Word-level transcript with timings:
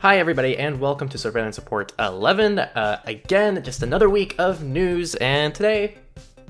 Hi, 0.00 0.20
everybody, 0.20 0.56
and 0.56 0.78
welcome 0.78 1.08
to 1.08 1.18
Surveillance 1.18 1.58
Report 1.58 1.92
11. 1.98 2.60
Uh, 2.60 3.00
again, 3.04 3.60
just 3.64 3.82
another 3.82 4.08
week 4.08 4.36
of 4.38 4.62
news, 4.62 5.16
and 5.16 5.52
today, 5.52 5.98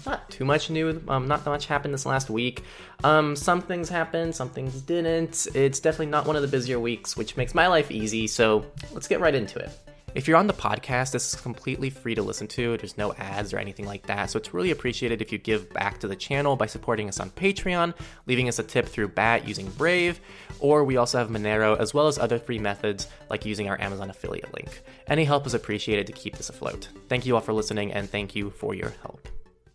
not 0.05 0.29
too 0.29 0.45
much 0.45 0.69
new. 0.69 1.03
Um, 1.09 1.27
not 1.27 1.47
much 1.47 1.65
happened 1.65 1.95
this 1.95 2.05
last 2.05 2.29
week. 2.29 2.63
Um, 3.05 3.35
some 3.35 3.63
things 3.63 3.89
happened, 3.89 4.35
some 4.35 4.51
things 4.51 4.83
didn't. 4.83 5.47
It's 5.55 5.81
definitely 5.81 6.09
not 6.09 6.27
one 6.27 6.37
of 6.37 6.43
the 6.43 6.49
busier 6.49 6.79
weeks, 6.79 7.17
which 7.17 7.39
makes 7.39 7.55
my 7.55 7.69
life 7.69 7.91
easy, 7.91 8.27
so 8.27 8.67
let's 8.93 9.09
get 9.09 9.19
right 9.19 9.35
into 9.35 9.59
it. 9.59 9.71
If 10.15 10.27
you're 10.27 10.39
on 10.39 10.47
the 10.47 10.55
podcast, 10.55 11.13
this 11.13 11.35
is 11.35 11.41
completely 11.41 11.91
free 11.91 12.15
to 12.15 12.23
listen 12.23 12.49
to. 12.49 12.77
There's 12.79 12.97
no 12.97 13.13
ads 13.15 13.53
or 13.53 13.59
anything 13.59 13.87
like 13.87 14.07
that. 14.07 14.31
So 14.31 14.39
it's 14.39 14.55
really 14.55 14.71
appreciated 14.71 15.21
if 15.21 15.31
you 15.31 15.39
give 15.39 15.71
back 15.73 16.01
to 16.01 16.09
the 16.09 16.17
channel 16.17 16.57
by 16.57 16.67
supporting 16.67 17.09
us 17.09 17.21
on 17.21 17.31
Patreon, 17.31 17.95
leaving 18.27 18.49
us 18.49 18.59
a 18.59 18.63
tip 18.63 18.87
through 18.87 19.09
BAT 19.09 19.47
using 19.47 19.69
Brave, 19.73 20.21
or 20.61 20.83
we 20.83 20.97
also 20.97 21.19
have 21.19 21.29
Monero, 21.29 21.79
as 21.79 21.93
well 21.93 22.07
as 22.07 22.19
other 22.19 22.39
free 22.39 22.59
methods 22.59 23.07
like 23.29 23.45
using 23.45 23.69
our 23.69 23.81
Amazon 23.81 24.09
affiliate 24.09 24.53
link. 24.55 24.83
Any 25.09 25.25
help 25.25 25.47
is 25.47 25.55
appreciated 25.55 26.07
to 26.07 26.13
keep 26.13 26.37
this 26.37 26.49
afloat. 26.49 26.89
Thank 27.09 27.27
you 27.27 27.35
all 27.35 27.43
for 27.43 27.53
listening, 27.53 27.93
and 27.93 28.09
thank 28.09 28.35
you 28.35 28.51
for 28.51 28.75
your 28.75 28.95
help. 29.03 29.29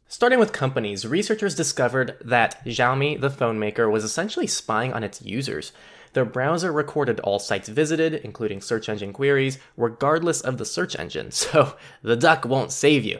Starting 0.07 0.39
with 0.39 0.51
companies, 0.51 1.07
researchers 1.07 1.55
discovered 1.55 2.17
that 2.21 2.63
Xiaomi, 2.65 3.19
the 3.19 3.31
phone 3.31 3.57
maker, 3.57 3.89
was 3.89 4.03
essentially 4.03 4.45
spying 4.45 4.93
on 4.93 5.03
its 5.03 5.21
users. 5.21 5.71
Their 6.13 6.25
browser 6.25 6.71
recorded 6.71 7.19
all 7.19 7.39
sites 7.39 7.67
visited, 7.67 8.13
including 8.13 8.61
search 8.61 8.87
engine 8.87 9.13
queries, 9.13 9.57
regardless 9.75 10.41
of 10.41 10.57
the 10.57 10.65
search 10.65 10.95
engine, 10.97 11.31
so 11.43 11.75
the 12.01 12.15
duck 12.15 12.45
won't 12.45 12.71
save 12.71 13.03
you. 13.03 13.19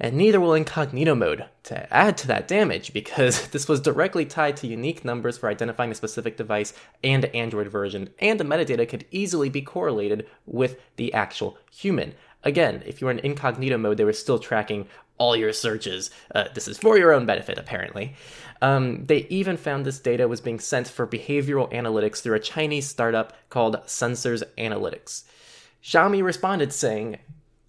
And 0.00 0.16
neither 0.16 0.40
will 0.40 0.54
incognito 0.54 1.14
mode 1.14 1.44
to 1.64 1.92
add 1.92 2.16
to 2.18 2.26
that 2.28 2.48
damage, 2.48 2.92
because 2.92 3.48
this 3.50 3.68
was 3.68 3.80
directly 3.80 4.24
tied 4.24 4.56
to 4.58 4.66
unique 4.66 5.04
numbers 5.04 5.38
for 5.38 5.48
identifying 5.48 5.90
a 5.90 5.94
specific 5.94 6.36
device 6.36 6.72
and 7.04 7.26
Android 7.26 7.68
version, 7.68 8.10
and 8.18 8.40
the 8.40 8.44
metadata 8.44 8.88
could 8.88 9.04
easily 9.10 9.48
be 9.48 9.62
correlated 9.62 10.26
with 10.46 10.80
the 10.96 11.12
actual 11.12 11.58
human. 11.70 12.14
Again, 12.44 12.82
if 12.86 13.00
you 13.00 13.06
were 13.06 13.12
in 13.12 13.20
incognito 13.20 13.78
mode, 13.78 13.98
they 13.98 14.04
were 14.04 14.12
still 14.12 14.38
tracking 14.38 14.88
all 15.18 15.36
your 15.36 15.52
searches. 15.52 16.10
Uh, 16.34 16.44
this 16.54 16.68
is 16.68 16.78
for 16.78 16.98
your 16.98 17.12
own 17.12 17.26
benefit, 17.26 17.58
apparently. 17.58 18.14
Um, 18.60 19.06
they 19.06 19.26
even 19.28 19.56
found 19.56 19.84
this 19.84 19.98
data 19.98 20.28
was 20.28 20.40
being 20.40 20.60
sent 20.60 20.88
for 20.88 21.06
behavioral 21.06 21.70
analytics 21.72 22.22
through 22.22 22.36
a 22.36 22.40
Chinese 22.40 22.88
startup 22.88 23.32
called 23.50 23.76
Sensors 23.86 24.42
Analytics. 24.56 25.24
Xiaomi 25.82 26.22
responded 26.22 26.72
saying, 26.72 27.18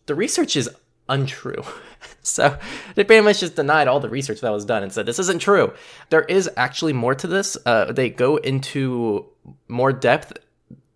The 0.06 0.16
research 0.16 0.56
is 0.56 0.70
untrue. 1.10 1.64
so 2.22 2.58
they 2.96 3.04
pretty 3.04 3.24
much 3.24 3.40
just 3.40 3.56
denied 3.56 3.88
all 3.88 4.00
the 4.00 4.10
research 4.10 4.42
that 4.42 4.52
was 4.52 4.66
done 4.66 4.84
and 4.84 4.94
said, 4.94 5.08
This 5.08 5.20
isn't 5.20 5.42
true. 5.42 5.74
There 6.12 6.24
is 6.24 6.50
actually 6.56 6.94
more 6.94 7.16
to 7.16 7.28
this. 7.28 7.58
Uh, 7.66 7.92
they 7.92 8.10
go 8.10 8.38
into 8.38 9.26
more 9.68 9.92
depth 9.92 10.34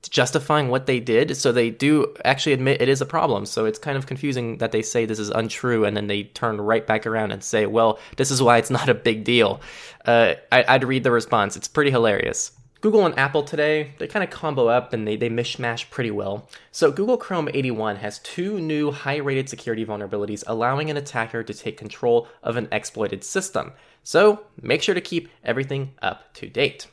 justifying 0.07 0.69
what 0.69 0.85
they 0.85 0.99
did. 0.99 1.37
So 1.37 1.51
they 1.51 1.69
do 1.69 2.13
actually 2.25 2.53
admit 2.53 2.81
it 2.81 2.89
is 2.89 3.01
a 3.01 3.05
problem. 3.05 3.45
So 3.45 3.65
it's 3.65 3.79
kind 3.79 3.97
of 3.97 4.07
confusing 4.07 4.57
that 4.57 4.71
they 4.71 4.81
say 4.81 5.05
this 5.05 5.19
is 5.19 5.29
untrue 5.29 5.85
and 5.85 5.95
then 5.95 6.07
they 6.07 6.23
turn 6.23 6.59
right 6.59 6.85
back 6.85 7.05
around 7.05 7.31
and 7.31 7.43
say, 7.43 7.65
well, 7.65 7.99
this 8.17 8.31
is 8.31 8.41
why 8.41 8.57
it's 8.57 8.69
not 8.77 8.89
a 8.89 8.93
big 8.93 9.23
deal. 9.23 9.61
Uh, 10.05 10.35
I, 10.51 10.77
would 10.77 10.87
read 10.87 11.03
the 11.03 11.11
response. 11.11 11.55
It's 11.55 11.67
pretty 11.67 11.91
hilarious. 11.91 12.51
Google 12.79 13.05
and 13.05 13.17
Apple 13.17 13.41
today, 13.41 13.93
they 13.97 14.07
kind 14.07 14.23
of 14.23 14.29
combo 14.29 14.67
up 14.67 14.93
and 14.93 15.07
they, 15.07 15.15
they 15.15 15.29
mishmash 15.29 15.89
pretty 15.89 16.11
well. 16.11 16.47
So, 16.71 16.91
Google 16.91 17.17
Chrome 17.17 17.49
81 17.51 17.95
has 17.97 18.19
two 18.19 18.59
new 18.59 18.91
high 18.91 19.17
rated 19.17 19.49
security 19.49 19.83
vulnerabilities, 19.83 20.43
allowing 20.45 20.91
an 20.91 20.97
attacker 20.97 21.43
to 21.43 21.53
take 21.53 21.77
control 21.77 22.27
of 22.43 22.55
an 22.55 22.67
exploited 22.71 23.23
system. 23.23 23.73
So, 24.03 24.43
make 24.61 24.83
sure 24.83 24.93
to 24.93 25.01
keep 25.01 25.29
everything 25.43 25.93
up 26.03 26.33
to 26.35 26.47
date. 26.47 26.87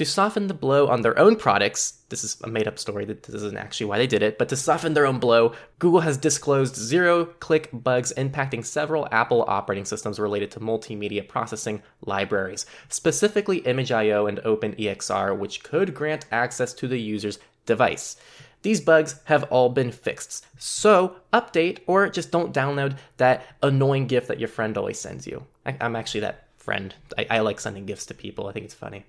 To 0.00 0.06
soften 0.06 0.46
the 0.46 0.54
blow 0.54 0.88
on 0.88 1.02
their 1.02 1.18
own 1.18 1.36
products, 1.36 1.98
this 2.08 2.24
is 2.24 2.38
a 2.42 2.48
made 2.48 2.66
up 2.66 2.78
story, 2.78 3.04
that 3.04 3.24
this 3.24 3.34
isn't 3.34 3.58
actually 3.58 3.84
why 3.84 3.98
they 3.98 4.06
did 4.06 4.22
it, 4.22 4.38
but 4.38 4.48
to 4.48 4.56
soften 4.56 4.94
their 4.94 5.04
own 5.04 5.18
blow, 5.18 5.52
Google 5.78 6.00
has 6.00 6.16
disclosed 6.16 6.74
zero 6.74 7.26
click 7.26 7.68
bugs 7.70 8.10
impacting 8.16 8.64
several 8.64 9.06
Apple 9.12 9.44
operating 9.46 9.84
systems 9.84 10.18
related 10.18 10.50
to 10.52 10.60
multimedia 10.60 11.28
processing 11.28 11.82
libraries, 12.06 12.64
specifically 12.88 13.60
ImageIO 13.60 14.26
and 14.26 14.38
OpenEXR, 14.38 15.36
which 15.36 15.62
could 15.62 15.94
grant 15.94 16.24
access 16.32 16.72
to 16.72 16.88
the 16.88 16.98
user's 16.98 17.38
device. 17.66 18.16
These 18.62 18.80
bugs 18.80 19.16
have 19.24 19.44
all 19.50 19.68
been 19.68 19.92
fixed. 19.92 20.46
So, 20.56 21.16
update 21.30 21.80
or 21.86 22.08
just 22.08 22.30
don't 22.30 22.54
download 22.54 22.96
that 23.18 23.44
annoying 23.62 24.06
GIF 24.06 24.28
that 24.28 24.40
your 24.40 24.48
friend 24.48 24.78
always 24.78 24.98
sends 24.98 25.26
you. 25.26 25.44
I, 25.66 25.76
am 25.78 25.94
actually 25.94 26.20
that 26.20 26.46
friend. 26.56 26.94
I, 27.18 27.26
I 27.28 27.40
like 27.40 27.60
sending 27.60 27.84
GIFs 27.84 28.06
to 28.06 28.14
people, 28.14 28.46
I 28.46 28.52
think 28.52 28.64
it's 28.64 28.72
funny. 28.72 29.04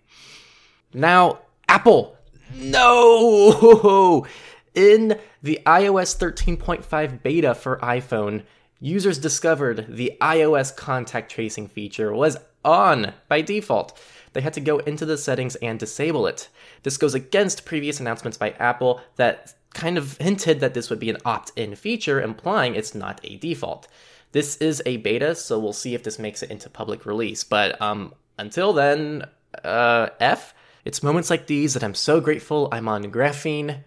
Now, 0.94 1.40
Apple. 1.68 2.18
No! 2.54 4.26
In 4.74 5.20
the 5.42 5.60
iOS 5.66 6.18
13.5 6.18 7.24
beta 7.24 7.56
for 7.56 7.78
iPhone, 7.78 8.44
users 8.80 9.18
discovered 9.18 9.86
the 9.90 10.18
iOS 10.22 10.76
contact 10.76 11.32
tracing 11.32 11.68
feature 11.68 12.14
was 12.14 12.38
on 12.64 13.14
by 13.28 13.42
default. 13.42 13.98
They 14.34 14.42
had 14.42 14.54
to 14.54 14.62
go 14.62 14.80
into 14.80 15.06
the 15.06 15.18
settings 15.18 15.56
and 15.58 15.80
disable 15.80 16.28
it. 16.28 16.50
This 16.84 16.98
goes 16.98 17.14
against 17.14 17.66
previous 17.66 18.00
announcements 18.00 18.38
by 18.38 18.52
Apple 18.52 19.02
that 19.18 19.54
kind 19.74 19.98
of 19.98 20.18
hinted 20.18 20.60
that 20.60 20.74
this 20.74 20.90
would 20.90 21.00
be 21.00 21.10
an 21.10 21.18
opt 21.26 21.52
in 21.56 21.76
feature, 21.76 22.22
implying 22.22 22.76
it's 22.76 22.96
not 22.96 23.20
a 23.24 23.38
default. 23.38 23.88
This 24.32 24.58
is 24.58 24.82
a 24.86 24.98
beta, 24.98 25.36
so 25.36 25.60
we'll 25.60 25.74
see 25.74 25.94
if 25.94 26.04
this 26.04 26.20
makes 26.20 26.42
it 26.42 26.52
into 26.52 26.70
public 26.70 27.06
release. 27.06 27.44
But 27.44 27.82
um, 27.82 28.14
until 28.38 28.72
then, 28.74 29.26
uh, 29.64 30.10
F. 30.20 30.54
It's 30.84 31.04
moments 31.04 31.30
like 31.30 31.48
these 31.48 31.74
that 31.74 31.84
I'm 31.84 31.94
so 31.94 32.20
grateful 32.20 32.68
I'm 32.72 32.88
on 32.88 33.12
graphene 33.12 33.84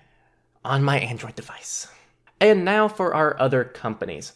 on 0.65 0.83
my 0.83 0.99
Android 0.99 1.35
device. 1.35 1.89
And 2.41 2.65
now 2.65 2.89
for 2.89 3.15
our 3.15 3.39
other 3.41 3.65
companies. 3.65 4.33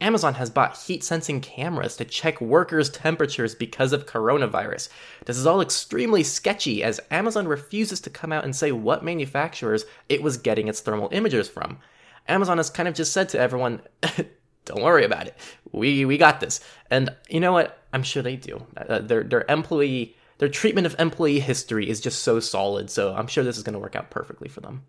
Amazon 0.00 0.34
has 0.34 0.48
bought 0.48 0.76
heat 0.76 1.02
sensing 1.02 1.40
cameras 1.40 1.96
to 1.96 2.04
check 2.04 2.40
workers' 2.40 2.88
temperatures 2.88 3.54
because 3.54 3.92
of 3.92 4.06
coronavirus. 4.06 4.88
This 5.26 5.36
is 5.36 5.46
all 5.46 5.60
extremely 5.60 6.22
sketchy 6.22 6.84
as 6.84 7.00
Amazon 7.10 7.48
refuses 7.48 8.00
to 8.02 8.10
come 8.10 8.32
out 8.32 8.44
and 8.44 8.54
say 8.54 8.70
what 8.70 9.04
manufacturers 9.04 9.84
it 10.08 10.22
was 10.22 10.36
getting 10.36 10.68
its 10.68 10.80
thermal 10.80 11.10
imagers 11.10 11.50
from. 11.50 11.78
Amazon 12.28 12.58
has 12.58 12.70
kind 12.70 12.88
of 12.88 12.94
just 12.94 13.12
said 13.12 13.28
to 13.30 13.40
everyone, 13.40 13.82
don't 14.64 14.82
worry 14.82 15.04
about 15.04 15.26
it. 15.26 15.36
We 15.72 16.04
we 16.04 16.16
got 16.16 16.40
this. 16.40 16.60
And 16.90 17.10
you 17.28 17.40
know 17.40 17.52
what? 17.52 17.82
I'm 17.92 18.02
sure 18.02 18.22
they 18.22 18.36
do. 18.36 18.64
Uh, 18.76 19.00
their 19.00 19.24
their 19.24 19.44
employee 19.48 20.16
their 20.38 20.48
treatment 20.48 20.86
of 20.86 20.96
employee 20.98 21.40
history 21.40 21.88
is 21.88 22.00
just 22.00 22.22
so 22.22 22.40
solid, 22.40 22.90
so 22.90 23.14
I'm 23.14 23.26
sure 23.26 23.44
this 23.44 23.56
is 23.56 23.62
going 23.62 23.74
to 23.74 23.78
work 23.78 23.96
out 23.96 24.10
perfectly 24.10 24.48
for 24.48 24.60
them. 24.60 24.84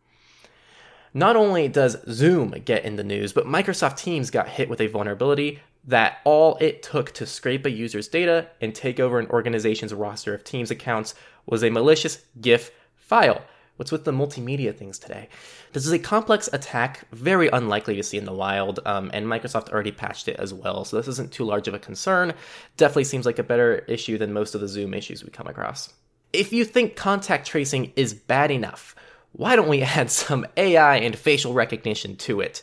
Not 1.13 1.35
only 1.35 1.67
does 1.67 1.97
Zoom 2.09 2.51
get 2.65 2.85
in 2.85 2.95
the 2.95 3.03
news, 3.03 3.33
but 3.33 3.45
Microsoft 3.45 3.97
Teams 3.97 4.29
got 4.29 4.47
hit 4.47 4.69
with 4.69 4.79
a 4.79 4.87
vulnerability 4.87 5.59
that 5.85 6.19
all 6.23 6.55
it 6.57 6.83
took 6.83 7.11
to 7.13 7.25
scrape 7.25 7.65
a 7.65 7.71
user's 7.71 8.07
data 8.07 8.47
and 8.61 8.75
take 8.75 8.99
over 8.99 9.17
an 9.17 9.27
organization's 9.27 9.93
roster 9.93 10.33
of 10.35 10.43
Teams 10.43 10.69
accounts 10.69 11.15
was 11.47 11.63
a 11.63 11.71
malicious 11.71 12.19
GIF 12.39 12.71
file. 12.95 13.41
What's 13.79 13.94
with 13.94 14.03
the 14.03 14.12
multimedia 14.12 14.75
things 14.75 15.00
today? 15.00 15.29
This 15.72 15.85
is 15.85 15.94
a 15.94 16.00
complex 16.00 16.50
attack, 16.51 17.06
very 17.13 17.47
unlikely 17.47 17.95
to 17.95 18.03
see 18.03 18.17
in 18.17 18.25
the 18.25 18.34
wild, 18.34 18.81
um, 18.85 19.09
and 19.13 19.25
Microsoft 19.25 19.69
already 19.69 19.94
patched 19.94 20.28
it 20.28 20.35
as 20.35 20.53
well, 20.53 20.84
so 20.84 20.97
this 20.97 21.07
isn't 21.07 21.31
too 21.31 21.45
large 21.45 21.69
of 21.69 21.73
a 21.73 21.79
concern. 21.79 22.34
Definitely 22.75 23.06
seems 23.06 23.25
like 23.25 23.40
a 23.40 23.44
better 23.44 23.85
issue 23.88 24.17
than 24.17 24.34
most 24.34 24.53
of 24.53 24.59
the 24.59 24.67
Zoom 24.67 24.94
issues 24.94 25.23
we 25.23 25.29
come 25.29 25.47
across. 25.47 25.94
If 26.34 26.51
you 26.51 26.66
think 26.66 26.97
contact 26.97 27.47
tracing 27.47 27.94
is 27.95 28.13
bad 28.13 28.51
enough, 28.51 28.97
why 29.31 29.56
don't 29.56 29.69
we 29.69 29.81
add 29.97 30.11
some 30.11 30.46
AI 30.57 30.97
and 30.97 31.17
facial 31.17 31.53
recognition 31.53 32.17
to 32.17 32.41
it? 32.41 32.61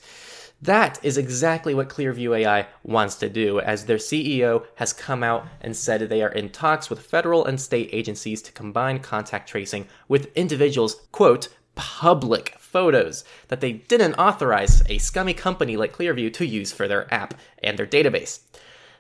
That 0.62 0.99
is 1.05 1.19
exactly 1.19 1.75
what 1.75 1.91
Clearview 1.91 2.39
AI 2.39 2.67
wants 2.83 3.17
to 3.17 3.28
do, 3.28 3.61
as 3.61 3.84
their 3.84 3.99
CEO 3.99 4.65
has 4.77 4.93
come 4.93 5.22
out 5.22 5.47
and 5.61 5.77
said 5.77 6.00
they 6.00 6.22
are 6.22 6.33
in 6.33 6.49
talks 6.49 6.89
with 6.89 7.00
federal 7.00 7.44
and 7.44 7.61
state 7.61 7.91
agencies 7.93 8.41
to 8.43 8.53
combine 8.53 9.00
contact 9.00 9.49
tracing 9.49 9.87
with 10.09 10.34
individuals' 10.34 10.97
quote, 11.12 11.49
public 11.75 12.55
photos 12.59 13.22
that 13.49 13.61
they 13.61 13.72
didn't 13.72 14.15
authorize 14.15 14.83
a 14.89 14.97
scummy 14.97 15.34
company 15.34 15.77
like 15.77 15.95
Clearview 15.95 16.33
to 16.33 16.47
use 16.47 16.72
for 16.72 16.89
their 16.89 17.13
app 17.13 17.34
and 17.63 17.78
their 17.78 17.86
database. 17.86 18.41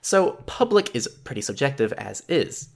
So, 0.02 0.32
public 0.46 0.94
is 0.94 1.08
pretty 1.08 1.40
subjective 1.40 1.92
as 1.94 2.22
is. 2.28 2.68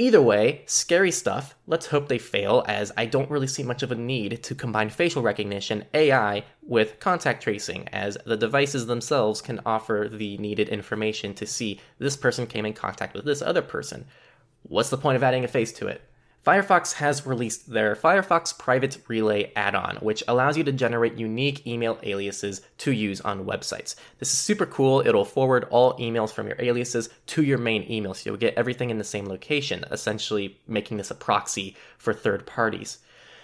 Either 0.00 0.22
way, 0.22 0.62
scary 0.66 1.10
stuff. 1.10 1.56
Let's 1.66 1.86
hope 1.86 2.06
they 2.06 2.18
fail, 2.18 2.62
as 2.68 2.92
I 2.96 3.04
don't 3.04 3.28
really 3.28 3.48
see 3.48 3.64
much 3.64 3.82
of 3.82 3.90
a 3.90 3.96
need 3.96 4.44
to 4.44 4.54
combine 4.54 4.90
facial 4.90 5.22
recognition, 5.22 5.86
AI, 5.92 6.44
with 6.62 7.00
contact 7.00 7.42
tracing, 7.42 7.88
as 7.88 8.16
the 8.24 8.36
devices 8.36 8.86
themselves 8.86 9.42
can 9.42 9.60
offer 9.66 10.08
the 10.08 10.38
needed 10.38 10.68
information 10.68 11.34
to 11.34 11.46
see 11.48 11.80
this 11.98 12.16
person 12.16 12.46
came 12.46 12.64
in 12.64 12.74
contact 12.74 13.12
with 13.12 13.24
this 13.24 13.42
other 13.42 13.60
person. 13.60 14.06
What's 14.62 14.90
the 14.90 14.96
point 14.96 15.16
of 15.16 15.24
adding 15.24 15.42
a 15.42 15.48
face 15.48 15.72
to 15.72 15.88
it? 15.88 16.00
Firefox 16.46 16.94
has 16.94 17.26
released 17.26 17.70
their 17.70 17.94
Firefox 17.94 18.56
Private 18.56 18.98
Relay 19.06 19.52
add 19.54 19.74
on, 19.74 19.96
which 19.96 20.22
allows 20.26 20.56
you 20.56 20.64
to 20.64 20.72
generate 20.72 21.18
unique 21.18 21.66
email 21.66 21.98
aliases 22.02 22.62
to 22.78 22.92
use 22.92 23.20
on 23.20 23.44
websites. 23.44 23.96
This 24.18 24.32
is 24.32 24.38
super 24.38 24.64
cool. 24.64 25.02
It'll 25.04 25.24
forward 25.24 25.66
all 25.70 25.98
emails 25.98 26.32
from 26.32 26.46
your 26.46 26.56
aliases 26.58 27.10
to 27.26 27.42
your 27.42 27.58
main 27.58 27.90
email, 27.90 28.14
so 28.14 28.30
you'll 28.30 28.38
get 28.38 28.54
everything 28.54 28.88
in 28.90 28.98
the 28.98 29.04
same 29.04 29.26
location, 29.26 29.84
essentially 29.90 30.58
making 30.66 30.96
this 30.96 31.10
a 31.10 31.14
proxy 31.14 31.76
for 31.98 32.14
third 32.14 32.46
parties. 32.46 32.98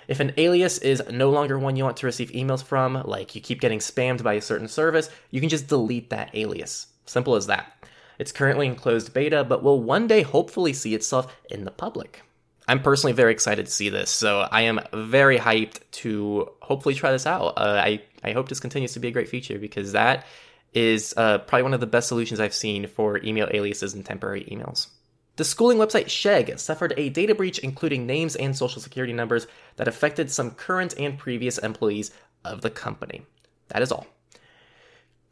If 0.07 0.21
an 0.21 0.33
alias 0.37 0.79
is 0.79 1.03
no 1.11 1.31
longer 1.31 1.59
one 1.59 1.77
you 1.77 1.85
want 1.85 1.97
to 1.99 2.07
receive 2.07 2.31
emails 2.31 2.63
from, 2.63 3.03
like 3.05 3.35
you 3.35 3.41
keep 3.41 3.61
getting 3.61 3.81
spammed 3.81 4.23
by 4.23 4.35
a 4.35 4.41
certain 4.41 4.69
service, 4.69 5.11
you 5.31 5.41
can 5.41 5.49
just 5.49 5.67
delete 5.67 6.11
that 6.11 6.31
alias. 6.35 6.87
Simple 7.07 7.35
as 7.35 7.47
that. 7.49 7.87
It's 8.19 8.33
currently 8.33 8.67
in 8.67 8.77
closed 8.77 9.13
beta, 9.13 9.45
but 9.45 9.63
will 9.63 9.83
one 9.83 10.07
day 10.07 10.23
hopefully 10.23 10.73
see 10.73 10.95
itself 10.95 11.35
in 11.51 11.65
the 11.65 11.71
public. 11.71 12.23
I'm 12.67 12.83
personally 12.83 13.13
very 13.13 13.33
excited 13.33 13.67
to 13.67 13.73
see 13.73 13.91
this, 13.91 14.11
so 14.11 14.41
I 14.41 14.63
am 14.63 14.81
very 14.93 15.39
hyped 15.39 15.81
to 15.93 16.51
hopefully 16.61 16.95
try 16.95 17.13
this 17.13 17.27
out. 17.27 17.55
Uh, 17.59 17.83
I, 17.85 18.03
I 18.23 18.33
hope 18.33 18.49
this 18.49 18.61
continues 18.61 18.95
to 18.95 19.01
be 19.01 19.09
a 19.09 19.11
great 19.11 19.29
feature 19.29 19.59
because 19.59 19.93
that 19.93 20.25
is 20.73 21.13
uh, 21.17 21.39
probably 21.39 21.63
one 21.63 21.75
of 21.75 21.81
the 21.81 21.87
best 21.87 22.09
solutions 22.09 22.41
I've 22.41 22.55
seen 22.55 22.87
for 22.87 23.19
email 23.23 23.49
aliases 23.53 23.95
and 23.95 24.05
temporary 24.05 24.45
emails. 24.45 24.89
The 25.37 25.45
schooling 25.45 25.79
website 25.79 26.07
Chegg 26.07 26.59
suffered 26.59 26.95
a 26.97 27.09
data 27.09 27.35
breach 27.35 27.59
including 27.59 28.07
names 28.07 28.37
and 28.37 28.57
social 28.57 28.81
security 28.81 29.13
numbers 29.13 29.47
that 29.77 29.89
affected 29.89 30.31
some 30.31 30.53
current 30.53 30.95
and 30.99 31.19
previous 31.19 31.59
employees 31.59 32.13
of 32.45 32.61
the 32.61 32.71
company. 32.71 33.23
That 33.69 33.83
is 33.83 33.93
all. 33.93 34.07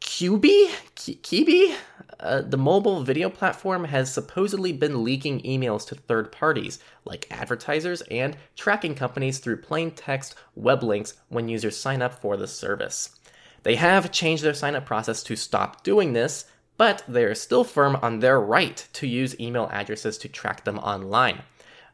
Quibi? 0.03 0.67
Quibi? 0.95 1.75
Uh, 2.19 2.41
the 2.41 2.57
mobile 2.57 3.03
video 3.03 3.29
platform 3.29 3.85
has 3.85 4.13
supposedly 4.13 4.73
been 4.73 5.03
leaking 5.03 5.41
emails 5.41 5.87
to 5.87 5.95
third 5.95 6.31
parties, 6.31 6.77
like 7.05 7.25
advertisers 7.31 8.01
and 8.11 8.37
tracking 8.55 8.95
companies 8.95 9.39
through 9.39 9.61
plain 9.61 9.91
text 9.91 10.35
web 10.55 10.83
links 10.83 11.13
when 11.29 11.47
users 11.47 11.77
sign 11.77 12.01
up 12.01 12.13
for 12.13 12.35
the 12.37 12.47
service. 12.47 13.17
They 13.63 13.75
have 13.75 14.11
changed 14.11 14.43
their 14.43 14.53
sign 14.53 14.75
up 14.75 14.85
process 14.85 15.23
to 15.23 15.37
stop 15.37 15.83
doing 15.83 16.11
this, 16.11 16.45
but 16.77 17.03
they 17.07 17.23
are 17.23 17.33
still 17.33 17.63
firm 17.63 17.97
on 18.01 18.19
their 18.19 18.39
right 18.39 18.85
to 18.93 19.07
use 19.07 19.39
email 19.39 19.69
addresses 19.71 20.17
to 20.19 20.27
track 20.27 20.65
them 20.65 20.79
online. 20.79 21.41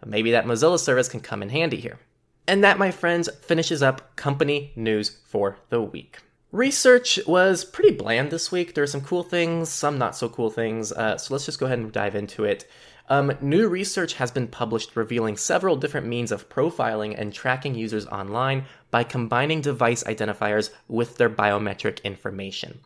Maybe 0.03 0.31
that 0.31 0.45
Mozilla 0.45 0.79
service 0.79 1.09
can 1.09 1.19
come 1.19 1.43
in 1.43 1.49
handy 1.49 1.77
here. 1.77 1.99
And 2.47 2.63
that, 2.63 2.79
my 2.79 2.89
friends, 2.89 3.29
finishes 3.41 3.83
up 3.83 4.15
company 4.15 4.73
news 4.75 5.19
for 5.27 5.57
the 5.69 5.81
week. 5.81 6.17
Research 6.51 7.19
was 7.27 7.63
pretty 7.63 7.91
bland 7.95 8.31
this 8.31 8.51
week. 8.51 8.73
There 8.73 8.83
are 8.83 8.87
some 8.87 9.01
cool 9.01 9.21
things, 9.21 9.69
some 9.69 9.99
not 9.99 10.15
so 10.15 10.27
cool 10.27 10.49
things. 10.49 10.91
Uh, 10.91 11.15
so 11.15 11.33
let's 11.33 11.45
just 11.45 11.59
go 11.59 11.67
ahead 11.67 11.77
and 11.77 11.91
dive 11.91 12.15
into 12.15 12.43
it. 12.43 12.67
Um, 13.07 13.33
new 13.39 13.67
research 13.67 14.13
has 14.15 14.31
been 14.31 14.47
published 14.47 14.95
revealing 14.95 15.37
several 15.37 15.75
different 15.75 16.07
means 16.07 16.31
of 16.31 16.49
profiling 16.49 17.13
and 17.15 17.31
tracking 17.31 17.75
users 17.75 18.07
online 18.07 18.65
by 18.89 19.03
combining 19.03 19.61
device 19.61 20.03
identifiers 20.05 20.71
with 20.87 21.17
their 21.17 21.29
biometric 21.29 22.03
information. 22.03 22.79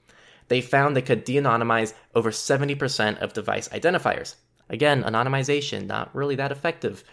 They 0.50 0.60
found 0.60 0.96
they 0.96 1.02
could 1.02 1.24
de 1.24 1.36
anonymize 1.36 1.94
over 2.14 2.32
70% 2.32 3.20
of 3.20 3.32
device 3.32 3.70
identifiers. 3.70 4.36
Again, 4.70 5.04
anonymization, 5.04 5.88
not 5.88 6.14
really 6.14 6.36
that 6.36 6.52
effective. 6.52 7.04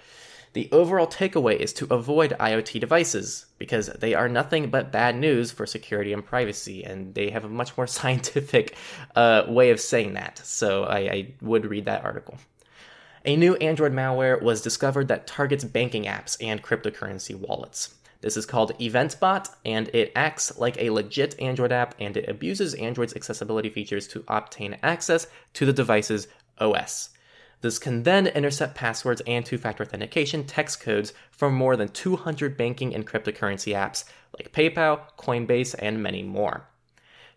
The 0.53 0.69
overall 0.73 1.07
takeaway 1.07 1.57
is 1.57 1.73
to 1.75 1.87
avoid 1.95 2.35
IoT 2.41 2.81
devices 2.81 3.47
because 3.59 3.87
they 3.87 4.15
are 4.15 4.29
nothing 4.29 4.69
but 4.69 4.91
bad 4.91 5.15
news 5.15 5.53
for 5.53 5.65
security 5.65 6.13
and 6.13 6.25
privacy, 6.25 6.83
and 6.85 7.15
they 7.15 7.31
have 7.31 7.45
a 7.45 7.49
much 7.49 7.77
more 7.77 7.87
scientific 7.99 8.77
uh, 9.15 9.45
way 9.49 9.71
of 9.71 9.81
saying 9.81 10.15
that. 10.15 10.39
So 10.39 10.85
I, 10.85 10.99
I 10.99 11.35
would 11.41 11.67
read 11.67 11.85
that 11.85 12.05
article. 12.05 12.39
A 13.25 13.37
new 13.37 13.55
Android 13.57 13.93
malware 13.93 14.41
was 14.43 14.63
discovered 14.63 15.09
that 15.09 15.27
targets 15.27 15.63
banking 15.63 16.05
apps 16.05 16.37
and 16.41 16.63
cryptocurrency 16.63 17.35
wallets. 17.35 17.95
This 18.23 18.37
is 18.37 18.47
called 18.47 18.77
EventBot, 18.79 19.49
and 19.65 19.89
it 19.95 20.13
acts 20.17 20.59
like 20.59 20.77
a 20.79 20.91
legit 20.91 21.41
Android 21.41 21.73
app 21.73 21.95
and 22.01 22.17
it 22.17 22.29
abuses 22.29 22.75
Android's 22.75 23.15
accessibility 23.15 23.71
features 23.71 24.09
to 24.09 24.25
obtain 24.29 24.79
access 24.83 25.27
to 25.55 25.65
the 25.65 25.73
device's 25.73 26.29
OS. 26.59 27.11
This 27.61 27.79
can 27.79 28.05
then 28.05 28.27
intercept 28.27 28.75
passwords 28.75 29.23
and 29.27 29.45
two 29.45 29.59
factor 29.59 29.83
authentication 29.83 30.45
text 30.45 30.81
codes 30.81 31.13
from 31.31 31.55
more 31.55 31.77
than 31.77 31.89
200 31.89 32.57
banking 32.57 32.95
and 32.95 33.07
cryptocurrency 33.07 33.75
apps 33.75 34.05
like 34.39 34.53
PayPal, 34.53 35.01
Coinbase, 35.19 35.75
and 35.79 36.03
many 36.03 36.23
more. 36.23 36.67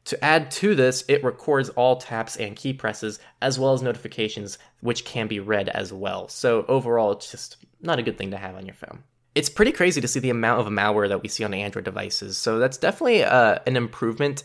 To 0.06 0.24
add 0.24 0.52
to 0.52 0.76
this, 0.76 1.06
it 1.08 1.24
records 1.24 1.70
all 1.70 1.96
taps 1.96 2.36
and 2.36 2.56
key 2.56 2.74
presses 2.74 3.20
as 3.42 3.58
well 3.58 3.74
as 3.74 3.82
notifications, 3.82 4.58
which 4.82 5.06
can 5.06 5.28
be 5.28 5.40
read 5.40 5.70
as 5.70 5.94
well. 5.94 6.28
So, 6.28 6.66
overall, 6.68 7.14
it's 7.14 7.32
just 7.32 7.58
not 7.82 8.00
a 8.00 8.04
good 8.04 8.18
thing 8.18 8.32
to 8.32 8.38
have 8.38 8.56
on 8.56 8.66
your 8.66 8.76
phone. 8.76 9.04
It's 9.34 9.50
pretty 9.50 9.72
crazy 9.72 10.02
to 10.02 10.08
see 10.08 10.20
the 10.20 10.30
amount 10.30 10.60
of 10.60 10.68
malware 10.68 11.08
that 11.08 11.24
we 11.24 11.30
see 11.30 11.44
on 11.44 11.54
Android 11.54 11.86
devices. 11.86 12.38
So, 12.38 12.60
that's 12.60 12.78
definitely 12.78 13.24
uh, 13.24 13.60
an 13.66 13.78
improvement 13.78 14.44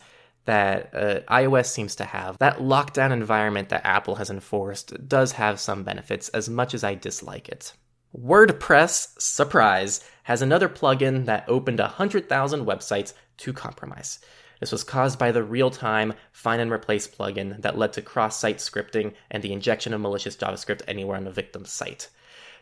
that 0.49 0.95
uh, 0.95 1.21
iOS 1.31 1.67
seems 1.67 1.95
to 1.97 2.07
have. 2.07 2.39
That 2.39 2.57
lockdown 2.57 3.13
environment 3.13 3.69
that 3.69 3.85
Apple 3.85 4.15
has 4.15 4.31
enforced 4.31 5.07
does 5.07 5.33
have 5.33 5.61
some 5.61 5.85
benefits, 5.85 6.31
as 6.31 6.49
much 6.49 6.73
as 6.73 6.83
I 6.83 6.95
dislike 6.95 7.51
it. 7.51 7.75
WordPress, 8.19 9.21
surprise, 9.21 10.03
has 10.23 10.41
another 10.41 10.71
plugin 10.71 11.27
that 11.27 11.45
opened 11.49 11.81
100,000 11.81 12.65
websites 12.65 13.13
to 13.37 13.53
compromise. 13.53 14.21
This 14.59 14.73
was 14.73 14.85
caused 14.85 15.19
by 15.19 15.33
the 15.33 15.45
real 15.45 15.69
time 15.71 16.15
find 16.33 16.63
and 16.63 16.73
replace 16.73 17.07
plugin 17.07 17.61
that 17.61 17.77
led 17.77 17.93
to 17.93 18.01
cross 18.01 18.39
site 18.39 18.57
scripting 18.57 19.13
and 19.31 19.43
the 19.43 19.53
injection 19.53 19.93
of 19.93 20.01
malicious 20.01 20.35
JavaScript 20.35 20.81
anywhere 20.89 21.19
on 21.19 21.25
the 21.25 21.31
victim's 21.31 21.71
site. 21.71 22.09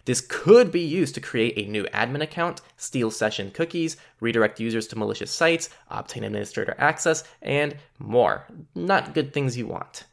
This 0.06 0.20
could 0.20 0.70
be 0.70 0.80
used 0.80 1.14
to 1.16 1.20
create 1.20 1.58
a 1.58 1.70
new 1.70 1.84
admin 1.86 2.22
account, 2.22 2.60
steal 2.76 3.10
session 3.10 3.50
cookies, 3.50 3.96
redirect 4.20 4.60
users 4.60 4.86
to 4.88 4.98
malicious 4.98 5.32
sites, 5.32 5.68
obtain 5.90 6.22
administrator 6.22 6.76
access, 6.78 7.24
and 7.42 7.76
more. 7.98 8.46
Not 8.74 9.14
good 9.14 9.32
things 9.32 9.58
you 9.58 9.66
want. 9.66 10.04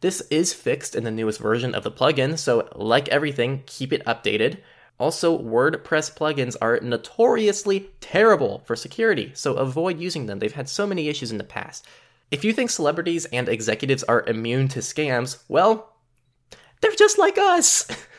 This 0.00 0.22
is 0.30 0.54
fixed 0.54 0.96
in 0.96 1.04
the 1.04 1.10
newest 1.10 1.40
version 1.40 1.74
of 1.74 1.84
the 1.84 1.90
plugin, 1.90 2.38
so 2.38 2.68
like 2.74 3.08
everything, 3.08 3.62
keep 3.66 3.92
it 3.92 4.04
updated. 4.06 4.58
Also, 4.98 5.38
WordPress 5.38 6.16
plugins 6.16 6.56
are 6.62 6.80
notoriously 6.80 7.90
terrible 8.00 8.62
for 8.64 8.76
security, 8.76 9.30
so 9.34 9.54
avoid 9.54 10.00
using 10.00 10.24
them. 10.24 10.38
They've 10.38 10.52
had 10.52 10.68
so 10.70 10.86
many 10.86 11.08
issues 11.08 11.30
in 11.30 11.38
the 11.38 11.44
past. 11.44 11.86
If 12.30 12.44
you 12.44 12.52
think 12.54 12.70
celebrities 12.70 13.26
and 13.26 13.48
executives 13.48 14.04
are 14.04 14.24
immune 14.26 14.68
to 14.68 14.80
scams, 14.80 15.42
well, 15.48 15.92
they're 16.80 16.92
just 16.92 17.18
like 17.18 17.36
us. 17.36 17.86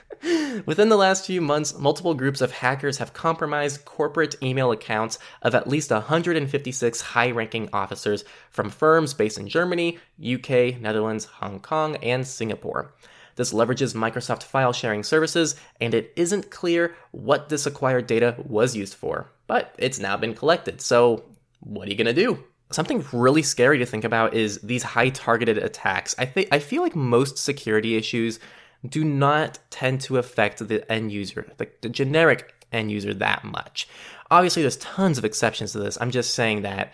Within 0.65 0.89
the 0.89 0.97
last 0.97 1.25
few 1.25 1.41
months, 1.41 1.77
multiple 1.77 2.13
groups 2.13 2.41
of 2.41 2.51
hackers 2.51 2.97
have 2.97 3.13
compromised 3.13 3.85
corporate 3.85 4.35
email 4.41 4.71
accounts 4.71 5.19
of 5.41 5.53
at 5.53 5.67
least 5.67 5.91
156 5.91 7.01
high 7.01 7.31
ranking 7.31 7.69
officers 7.73 8.23
from 8.49 8.69
firms 8.69 9.13
based 9.13 9.37
in 9.37 9.47
Germany, 9.47 9.99
UK, 10.19 10.79
Netherlands, 10.79 11.25
Hong 11.25 11.59
Kong, 11.59 11.97
and 11.97 12.25
Singapore. 12.25 12.93
This 13.35 13.53
leverages 13.53 13.93
Microsoft 13.93 14.43
file 14.43 14.73
sharing 14.73 15.03
services, 15.03 15.55
and 15.81 15.93
it 15.93 16.13
isn't 16.15 16.49
clear 16.49 16.95
what 17.11 17.49
this 17.49 17.65
acquired 17.65 18.07
data 18.07 18.35
was 18.47 18.75
used 18.75 18.95
for. 18.95 19.29
But 19.47 19.75
it's 19.77 19.99
now 19.99 20.17
been 20.17 20.33
collected, 20.33 20.81
so 20.81 21.25
what 21.59 21.87
are 21.87 21.91
you 21.91 21.97
gonna 21.97 22.13
do? 22.13 22.43
Something 22.71 23.05
really 23.11 23.43
scary 23.43 23.77
to 23.79 23.85
think 23.85 24.05
about 24.05 24.33
is 24.33 24.59
these 24.61 24.83
high 24.83 25.09
targeted 25.09 25.57
attacks. 25.57 26.15
I 26.17 26.25
think 26.25 26.47
I 26.51 26.59
feel 26.59 26.81
like 26.81 26.95
most 26.95 27.37
security 27.37 27.95
issues 27.95 28.39
do 28.89 29.03
not 29.03 29.59
tend 29.69 30.01
to 30.01 30.17
affect 30.17 30.65
the 30.67 30.89
end 30.91 31.11
user, 31.11 31.51
like 31.59 31.81
the 31.81 31.89
generic 31.89 32.53
end 32.71 32.91
user, 32.91 33.13
that 33.13 33.43
much. 33.43 33.87
Obviously, 34.31 34.63
there's 34.63 34.77
tons 34.77 35.17
of 35.17 35.25
exceptions 35.25 35.71
to 35.73 35.79
this. 35.79 35.97
I'm 36.01 36.11
just 36.11 36.33
saying 36.33 36.63
that 36.63 36.93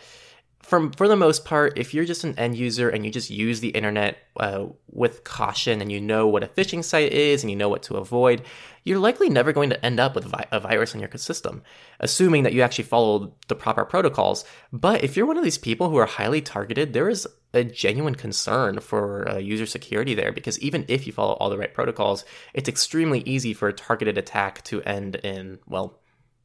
from 0.62 0.92
for 0.92 1.08
the 1.08 1.16
most 1.16 1.44
part, 1.46 1.78
if 1.78 1.94
you're 1.94 2.06
just 2.06 2.24
an 2.24 2.38
end 2.38 2.56
user 2.56 2.90
and 2.90 3.06
you 3.06 3.12
just 3.12 3.30
use 3.30 3.60
the 3.60 3.70
internet 3.70 4.18
uh, 4.38 4.66
with 4.92 5.24
caution 5.24 5.82
and 5.82 5.92
you 5.92 6.00
know 6.00 6.28
what 6.28 6.44
a 6.44 6.48
phishing 6.48 6.84
site 6.84 7.12
is 7.12 7.44
and 7.44 7.50
you 7.50 7.56
know 7.56 7.70
what 7.70 7.84
to 7.84 7.98
avoid, 7.98 8.44
you're 8.84 9.00
likely 9.00 9.30
never 9.30 9.54
going 9.54 9.70
to 9.70 9.86
end 9.86 10.00
up 10.00 10.16
with 10.16 10.32
a 10.52 10.60
virus 10.60 10.94
on 10.94 11.02
your 11.02 11.10
system, 11.16 11.62
assuming 12.00 12.44
that 12.44 12.54
you 12.54 12.62
actually 12.62 12.84
follow 12.84 13.34
the 13.48 13.56
proper 13.56 13.86
protocols. 13.86 14.46
But 14.72 15.04
if 15.04 15.16
you're 15.16 15.26
one 15.26 15.38
of 15.38 15.44
these 15.44 15.58
people 15.58 15.90
who 15.90 15.98
are 15.98 16.06
highly 16.06 16.42
targeted, 16.42 16.94
there 16.94 17.10
is 17.10 17.28
a 17.54 17.64
genuine 17.64 18.16
concern 18.16 18.80
for 18.80 19.30
uh, 19.30 19.38
user 19.38 19.66
security 19.66 20.16
there 20.16 20.32
because 20.32 20.58
even 20.60 20.86
if 20.88 21.06
you 21.06 21.14
follow 21.14 21.34
all 21.34 21.50
the 21.50 21.58
right 21.58 21.74
protocols, 21.74 22.24
it's 22.54 22.70
extremely 22.70 23.22
easy 23.22 23.54
for 23.54 23.68
a 23.68 23.74
targeted 23.74 24.18
attack 24.18 24.64
to 24.64 24.82
end 24.84 25.16
in, 25.18 25.60
well, 25.68 26.00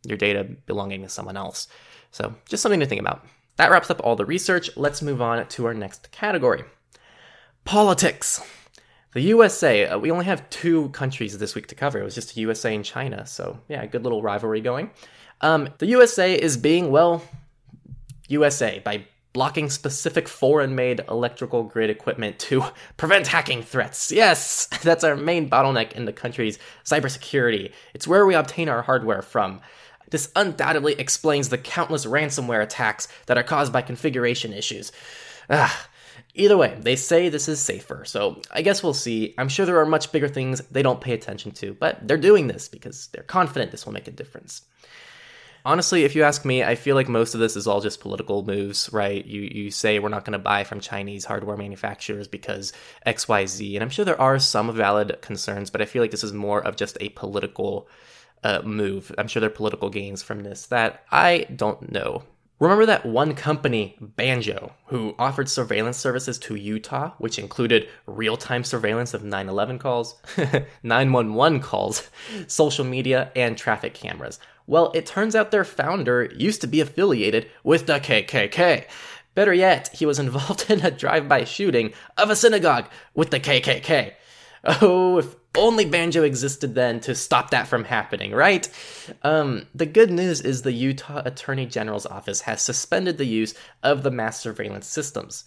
your 0.04 0.18
data 0.18 0.44
belonging 0.66 1.02
to 1.02 1.08
someone 1.08 1.36
else. 1.36 1.68
So, 2.10 2.34
just 2.48 2.62
something 2.62 2.80
to 2.80 2.86
think 2.86 3.00
about. 3.00 3.24
That 3.56 3.70
wraps 3.70 3.90
up 3.90 4.00
all 4.04 4.16
the 4.16 4.26
research. 4.26 4.70
Let's 4.76 5.02
move 5.02 5.22
on 5.22 5.46
to 5.46 5.66
our 5.66 5.74
next 5.74 6.10
category 6.12 6.64
politics. 7.64 8.40
The 9.12 9.20
USA, 9.22 9.86
uh, 9.86 9.98
we 9.98 10.10
only 10.10 10.24
have 10.26 10.48
two 10.50 10.90
countries 10.90 11.36
this 11.38 11.54
week 11.54 11.66
to 11.68 11.74
cover. 11.74 11.98
It 11.98 12.04
was 12.04 12.14
just 12.14 12.34
the 12.34 12.40
USA 12.42 12.74
and 12.74 12.84
China. 12.84 13.26
So, 13.26 13.58
yeah, 13.68 13.84
good 13.86 14.04
little 14.04 14.22
rivalry 14.22 14.60
going. 14.60 14.90
Um, 15.40 15.70
the 15.78 15.86
USA 15.86 16.34
is 16.34 16.56
being, 16.56 16.90
well, 16.90 17.22
USA 18.28 18.78
by 18.78 19.06
blocking 19.32 19.68
specific 19.68 20.28
foreign 20.28 20.74
made 20.74 21.00
electrical 21.10 21.62
grid 21.62 21.90
equipment 21.90 22.38
to 22.38 22.64
prevent 22.96 23.26
hacking 23.26 23.62
threats. 23.62 24.10
Yes, 24.12 24.66
that's 24.82 25.04
our 25.04 25.16
main 25.16 25.50
bottleneck 25.50 25.92
in 25.92 26.04
the 26.04 26.12
country's 26.12 26.58
cybersecurity. 26.84 27.72
It's 27.94 28.06
where 28.06 28.26
we 28.26 28.34
obtain 28.34 28.68
our 28.68 28.82
hardware 28.82 29.22
from. 29.22 29.60
This 30.10 30.30
undoubtedly 30.36 30.94
explains 30.94 31.48
the 31.48 31.58
countless 31.58 32.06
ransomware 32.06 32.62
attacks 32.62 33.08
that 33.26 33.38
are 33.38 33.42
caused 33.42 33.72
by 33.72 33.82
configuration 33.82 34.52
issues. 34.52 34.92
Ah, 35.50 35.88
either 36.34 36.56
way, 36.56 36.76
they 36.80 36.96
say 36.96 37.28
this 37.28 37.48
is 37.48 37.60
safer, 37.60 38.04
so 38.04 38.40
I 38.50 38.62
guess 38.62 38.82
we'll 38.82 38.94
see. 38.94 39.34
I'm 39.38 39.48
sure 39.48 39.66
there 39.66 39.80
are 39.80 39.86
much 39.86 40.12
bigger 40.12 40.28
things 40.28 40.60
they 40.70 40.82
don't 40.82 41.00
pay 41.00 41.12
attention 41.12 41.52
to, 41.52 41.74
but 41.74 42.06
they're 42.06 42.16
doing 42.16 42.46
this 42.46 42.68
because 42.68 43.08
they're 43.08 43.22
confident 43.22 43.70
this 43.70 43.86
will 43.86 43.92
make 43.92 44.08
a 44.08 44.12
difference. 44.12 44.62
honestly, 45.66 46.04
if 46.04 46.14
you 46.14 46.22
ask 46.22 46.44
me, 46.44 46.62
I 46.62 46.76
feel 46.76 46.94
like 46.94 47.08
most 47.08 47.34
of 47.34 47.40
this 47.40 47.56
is 47.56 47.66
all 47.66 47.80
just 47.80 48.00
political 48.00 48.44
moves, 48.44 48.88
right? 48.92 49.26
You 49.26 49.42
you 49.42 49.70
say 49.70 49.98
we're 49.98 50.08
not 50.08 50.24
going 50.24 50.32
to 50.32 50.38
buy 50.38 50.64
from 50.64 50.80
Chinese 50.80 51.26
hardware 51.26 51.56
manufacturers 51.56 52.28
because 52.28 52.72
X 53.04 53.28
Y 53.28 53.44
Z, 53.46 53.76
and 53.76 53.82
I'm 53.82 53.90
sure 53.90 54.04
there 54.04 54.20
are 54.20 54.38
some 54.38 54.74
valid 54.74 55.18
concerns, 55.20 55.68
but 55.68 55.82
I 55.82 55.84
feel 55.84 56.02
like 56.02 56.12
this 56.12 56.24
is 56.24 56.32
more 56.32 56.62
of 56.64 56.76
just 56.76 56.96
a 57.00 57.10
political 57.10 57.88
uh, 58.44 58.62
move. 58.62 59.12
I'm 59.18 59.28
sure 59.28 59.40
there 59.40 59.50
are 59.50 59.52
political 59.52 59.90
gains 59.90 60.22
from 60.22 60.42
this 60.42 60.66
that 60.66 61.04
I 61.10 61.46
don't 61.54 61.92
know. 61.92 62.24
Remember 62.58 62.86
that 62.86 63.04
one 63.04 63.34
company, 63.34 63.96
Banjo, 64.00 64.72
who 64.86 65.14
offered 65.18 65.48
surveillance 65.50 65.98
services 65.98 66.38
to 66.38 66.54
Utah, 66.54 67.12
which 67.18 67.38
included 67.38 67.86
real 68.06 68.38
time 68.38 68.64
surveillance 68.64 69.12
of 69.12 69.22
9 69.22 69.48
11 69.48 69.78
calls, 69.78 70.14
911 70.82 71.60
calls, 71.60 72.08
social 72.46 72.84
media, 72.84 73.30
and 73.36 73.58
traffic 73.58 73.92
cameras? 73.92 74.40
Well, 74.66 74.90
it 74.94 75.04
turns 75.04 75.36
out 75.36 75.50
their 75.50 75.64
founder 75.64 76.30
used 76.34 76.62
to 76.62 76.66
be 76.66 76.80
affiliated 76.80 77.50
with 77.62 77.86
the 77.86 78.00
KKK. 78.00 78.86
Better 79.34 79.52
yet, 79.52 79.90
he 79.92 80.06
was 80.06 80.18
involved 80.26 80.70
in 80.70 80.84
a 80.84 80.90
drive 80.90 81.28
by 81.28 81.44
shooting 81.44 81.92
of 82.16 82.30
a 82.30 82.36
synagogue 82.36 82.86
with 83.14 83.30
the 83.30 83.40
KKK. 83.40 84.14
Oh, 84.64 85.18
if 85.18 85.36
only 85.56 85.84
Banjo 85.84 86.22
existed 86.22 86.74
then 86.74 87.00
to 87.00 87.14
stop 87.14 87.50
that 87.50 87.68
from 87.68 87.84
happening, 87.84 88.32
right? 88.32 88.68
Um, 89.22 89.66
the 89.74 89.86
good 89.86 90.10
news 90.10 90.40
is 90.40 90.62
the 90.62 90.72
Utah 90.72 91.22
Attorney 91.24 91.66
General's 91.66 92.06
office 92.06 92.42
has 92.42 92.62
suspended 92.62 93.18
the 93.18 93.26
use 93.26 93.54
of 93.82 94.02
the 94.02 94.10
mass 94.10 94.40
surveillance 94.40 94.86
systems. 94.86 95.44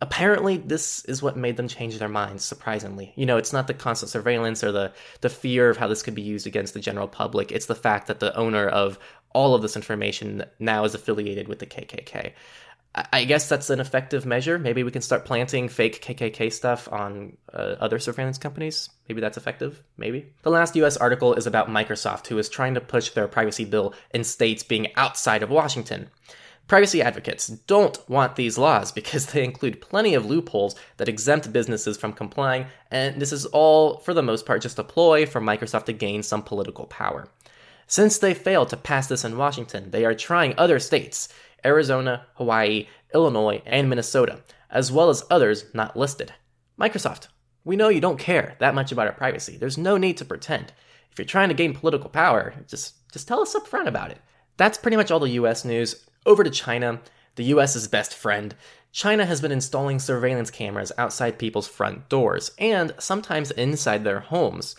Apparently, 0.00 0.56
this 0.56 1.04
is 1.04 1.22
what 1.22 1.36
made 1.36 1.56
them 1.56 1.68
change 1.68 1.96
their 1.98 2.08
minds, 2.08 2.44
surprisingly. 2.44 3.12
You 3.14 3.24
know, 3.24 3.36
it's 3.36 3.52
not 3.52 3.68
the 3.68 3.74
constant 3.74 4.10
surveillance 4.10 4.64
or 4.64 4.72
the, 4.72 4.92
the 5.20 5.28
fear 5.28 5.70
of 5.70 5.76
how 5.76 5.86
this 5.86 6.02
could 6.02 6.16
be 6.16 6.22
used 6.22 6.46
against 6.46 6.74
the 6.74 6.80
general 6.80 7.06
public. 7.06 7.52
It's 7.52 7.66
the 7.66 7.76
fact 7.76 8.08
that 8.08 8.18
the 8.18 8.36
owner 8.36 8.66
of 8.66 8.98
all 9.32 9.54
of 9.54 9.62
this 9.62 9.76
information 9.76 10.44
now 10.58 10.84
is 10.84 10.96
affiliated 10.96 11.46
with 11.46 11.60
the 11.60 11.66
KKK. 11.66 12.32
I 12.94 13.24
guess 13.24 13.48
that's 13.48 13.70
an 13.70 13.80
effective 13.80 14.26
measure. 14.26 14.58
Maybe 14.58 14.82
we 14.82 14.90
can 14.90 15.00
start 15.00 15.24
planting 15.24 15.68
fake 15.70 16.04
KKK 16.04 16.52
stuff 16.52 16.92
on 16.92 17.38
uh, 17.52 17.76
other 17.80 17.98
surveillance 17.98 18.36
companies. 18.36 18.90
Maybe 19.08 19.22
that's 19.22 19.38
effective. 19.38 19.82
Maybe. 19.96 20.34
The 20.42 20.50
last 20.50 20.76
US 20.76 20.98
article 20.98 21.32
is 21.32 21.46
about 21.46 21.68
Microsoft, 21.70 22.26
who 22.26 22.36
is 22.36 22.50
trying 22.50 22.74
to 22.74 22.82
push 22.82 23.10
their 23.10 23.28
privacy 23.28 23.64
bill 23.64 23.94
in 24.10 24.24
states 24.24 24.62
being 24.62 24.94
outside 24.96 25.42
of 25.42 25.48
Washington. 25.48 26.10
Privacy 26.68 27.00
advocates 27.02 27.48
don't 27.48 27.98
want 28.10 28.36
these 28.36 28.58
laws 28.58 28.92
because 29.00 29.26
they 29.26 29.42
include 29.42 29.80
plenty 29.80 30.14
of 30.14 30.26
loopholes 30.26 30.74
that 30.98 31.08
exempt 31.08 31.50
businesses 31.50 31.96
from 31.96 32.12
complying, 32.12 32.66
and 32.90 33.20
this 33.20 33.32
is 33.32 33.46
all, 33.46 33.98
for 33.98 34.12
the 34.12 34.22
most 34.22 34.44
part, 34.44 34.60
just 34.60 34.78
a 34.78 34.84
ploy 34.84 35.24
for 35.24 35.40
Microsoft 35.40 35.86
to 35.86 35.92
gain 35.94 36.22
some 36.22 36.42
political 36.42 36.86
power. 36.86 37.26
Since 37.86 38.18
they 38.18 38.32
failed 38.32 38.70
to 38.70 38.76
pass 38.76 39.06
this 39.06 39.24
in 39.24 39.36
Washington, 39.36 39.90
they 39.90 40.04
are 40.04 40.14
trying 40.14 40.54
other 40.56 40.78
states. 40.78 41.28
Arizona, 41.64 42.26
Hawaii, 42.34 42.86
Illinois, 43.14 43.62
and 43.66 43.88
Minnesota, 43.88 44.40
as 44.70 44.90
well 44.90 45.10
as 45.10 45.24
others 45.30 45.66
not 45.74 45.96
listed. 45.96 46.32
Microsoft, 46.78 47.28
we 47.64 47.76
know 47.76 47.88
you 47.88 48.00
don't 48.00 48.18
care 48.18 48.56
that 48.58 48.74
much 48.74 48.90
about 48.92 49.06
our 49.06 49.12
privacy. 49.12 49.56
There's 49.56 49.78
no 49.78 49.96
need 49.96 50.16
to 50.16 50.24
pretend. 50.24 50.72
If 51.10 51.18
you're 51.18 51.26
trying 51.26 51.48
to 51.48 51.54
gain 51.54 51.74
political 51.74 52.10
power, 52.10 52.54
just 52.66 52.94
just 53.12 53.28
tell 53.28 53.40
us 53.40 53.54
up 53.54 53.66
front 53.66 53.88
about 53.88 54.10
it. 54.10 54.18
That's 54.56 54.78
pretty 54.78 54.96
much 54.96 55.10
all 55.10 55.20
the 55.20 55.30
US 55.30 55.64
news. 55.64 56.06
Over 56.24 56.42
to 56.42 56.50
China, 56.50 57.00
the 57.36 57.44
US's 57.44 57.88
best 57.88 58.14
friend. 58.14 58.54
China 58.90 59.24
has 59.24 59.40
been 59.40 59.52
installing 59.52 59.98
surveillance 59.98 60.50
cameras 60.50 60.92
outside 60.98 61.38
people's 61.38 61.68
front 61.68 62.08
doors 62.08 62.50
and 62.58 62.94
sometimes 62.98 63.50
inside 63.52 64.04
their 64.04 64.20
homes. 64.20 64.76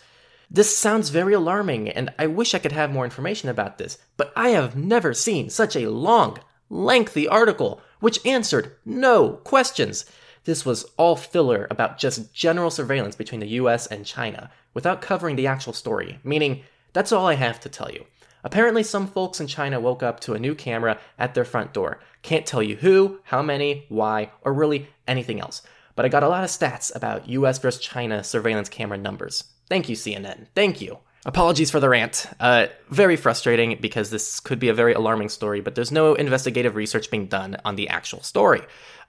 This 0.50 0.78
sounds 0.78 1.10
very 1.10 1.34
alarming, 1.34 1.90
and 1.90 2.14
I 2.20 2.28
wish 2.28 2.54
I 2.54 2.60
could 2.60 2.74
have 2.74 2.92
more 2.92 3.06
information 3.06 3.50
about 3.50 3.80
this, 3.80 3.98
but 4.18 4.32
I 4.36 4.50
have 4.50 4.76
never 4.76 5.14
seen 5.14 5.50
such 5.50 5.76
a 5.76 5.90
long, 5.90 6.38
lengthy 6.70 7.28
article 7.28 7.82
which 8.04 8.26
answered 8.26 8.76
no 8.84 9.30
questions. 9.46 10.04
This 10.44 10.66
was 10.66 10.84
all 10.98 11.16
filler 11.16 11.68
about 11.72 11.98
just 11.98 12.34
general 12.34 12.70
surveillance 12.70 13.16
between 13.16 13.40
the 13.40 13.56
US 13.62 13.88
and 13.88 14.06
China, 14.06 14.52
without 14.74 15.02
covering 15.02 15.38
the 15.38 15.48
actual 15.48 15.72
story, 15.72 16.20
meaning 16.22 16.64
that's 16.92 17.14
all 17.14 17.28
I 17.28 17.36
have 17.36 17.62
to 17.62 17.70
tell 17.70 17.90
you. 17.90 18.06
Apparently, 18.44 18.84
some 18.84 19.08
folks 19.08 19.40
in 19.40 19.48
China 19.48 19.80
woke 19.80 20.04
up 20.04 20.20
to 20.20 20.34
a 20.34 20.40
new 20.40 20.54
camera 20.54 21.00
at 21.18 21.34
their 21.34 21.46
front 21.46 21.72
door. 21.72 22.02
Can't 22.24 22.46
tell 22.46 22.62
you 22.62 22.76
who, 22.76 23.22
how 23.24 23.42
many, 23.42 23.86
why, 23.88 24.32
or 24.42 24.54
really 24.54 24.90
anything 25.08 25.40
else. 25.40 25.62
But 25.96 26.04
I 26.04 26.10
got 26.10 26.24
a 26.24 26.28
lot 26.28 26.44
of 26.44 26.50
stats 26.50 26.94
about 26.94 27.30
US 27.30 27.58
versus 27.60 27.82
China 27.82 28.22
surveillance 28.22 28.68
camera 28.68 28.98
numbers. 28.98 29.46
Thank 29.70 29.88
you, 29.88 29.96
CNN. 29.96 30.48
Thank 30.54 30.82
you. 30.82 30.98
Apologies 31.26 31.72
for 31.72 31.80
the 31.80 31.88
rant. 31.88 32.26
Uh, 32.40 32.68
very 32.90 33.16
frustrating 33.16 33.78
because 33.80 34.10
this 34.10 34.42
could 34.42 34.60
be 34.60 34.68
a 34.68 34.74
very 34.74 34.94
alarming 34.94 35.30
story, 35.30 35.62
but 35.62 35.74
there's 35.74 35.92
no 35.92 36.16
investigative 36.16 36.76
research 36.76 37.10
being 37.10 37.28
done 37.28 37.56
on 37.64 37.78
the 37.78 37.88
actual 37.88 38.22
story. 38.22 38.62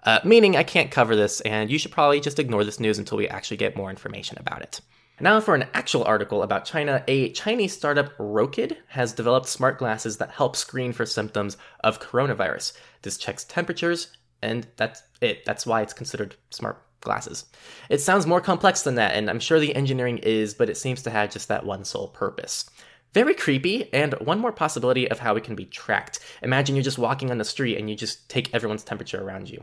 Uh, 0.05 0.21
meaning 0.25 0.57
I 0.57 0.63
can't 0.63 0.93
cover 0.93 1.17
this, 1.17 1.41
and 1.41 1.71
you 1.71 1.79
should 1.79 1.91
probably 1.91 2.21
just 2.21 2.39
ignore 2.39 2.63
this 2.63 2.79
news 2.79 2.99
until 2.99 3.19
we 3.19 3.27
actually 3.27 3.57
get 3.57 3.77
more 3.77 3.91
information 3.91 4.39
about 4.39 4.63
it. 4.63 4.81
Now, 5.21 5.41
for 5.41 5.55
an 5.55 5.67
actual 5.75 6.05
article 6.05 6.43
about 6.43 6.65
China, 6.65 7.03
a 7.09 7.31
Chinese 7.31 7.73
startup, 7.73 8.17
Rokid, 8.19 8.77
has 8.89 9.13
developed 9.13 9.47
smart 9.47 9.79
glasses 9.79 10.19
that 10.19 10.31
help 10.31 10.57
screen 10.57 10.93
for 10.93 11.07
symptoms 11.07 11.57
of 11.83 12.01
coronavirus. 12.01 12.75
This 13.03 13.17
checks 13.17 13.45
temperatures, 13.45 14.17
and 14.43 14.67
that's 14.77 15.03
it. 15.21 15.45
That's 15.45 15.67
why 15.67 15.83
it's 15.83 15.93
considered 15.93 16.37
smart 16.51 16.81
glasses. 17.05 17.45
It 17.89 18.01
sounds 18.01 18.27
more 18.27 18.41
complex 18.41 18.83
than 18.83 18.97
that, 18.97 19.15
and 19.15 19.31
I'm 19.31 19.41
sure 19.41 19.61
the 19.61 19.77
engineering 19.77 20.19
is, 20.19 20.55
but 20.55 20.69
it 20.69 20.77
seems 20.77 21.03
to 21.03 21.11
have 21.11 21.31
just 21.31 21.49
that 21.49 21.65
one 21.65 21.85
sole 21.85 22.09
purpose. 22.09 22.69
Very 23.13 23.35
creepy, 23.35 23.93
and 23.95 24.15
one 24.15 24.41
more 24.41 24.51
possibility 24.51 25.09
of 25.09 25.21
how 25.21 25.37
it 25.37 25.45
can 25.45 25.55
be 25.55 25.67
tracked. 25.67 26.19
Imagine 26.43 26.75
you're 26.75 26.83
just 26.83 26.99
walking 26.99 27.31
on 27.31 27.39
the 27.39 27.45
street 27.45 27.79
and 27.79 27.89
you 27.89 27.95
just 27.95 28.29
take 28.29 28.53
everyone's 28.53 28.83
temperature 28.83 29.23
around 29.23 29.49
you. 29.49 29.63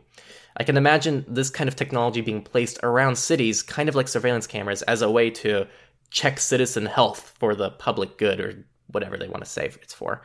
I 0.56 0.64
can 0.64 0.78
imagine 0.78 1.26
this 1.28 1.50
kind 1.50 1.68
of 1.68 1.76
technology 1.76 2.22
being 2.22 2.42
placed 2.42 2.80
around 2.82 3.18
cities, 3.18 3.62
kind 3.62 3.90
of 3.90 3.96
like 3.96 4.08
surveillance 4.08 4.48
cameras, 4.48 4.84
as 4.84 5.02
a 5.02 5.12
way 5.12 5.30
to 5.32 5.68
check 6.12 6.40
citizen 6.40 6.86
health 6.86 7.34
for 7.40 7.54
the 7.54 7.72
public 7.72 8.18
good 8.18 8.40
or 8.40 8.66
whatever 8.88 9.18
they 9.18 9.28
want 9.28 9.44
to 9.44 9.50
say 9.50 9.66
it's 9.66 9.94
for. 9.94 10.24